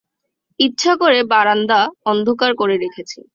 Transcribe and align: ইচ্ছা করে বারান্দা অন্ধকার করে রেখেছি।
ইচ্ছা 0.59 0.93
করে 0.95 1.19
বারান্দা 1.31 1.79
অন্ধকার 2.05 2.51
করে 2.55 2.75
রেখেছি। 2.77 3.19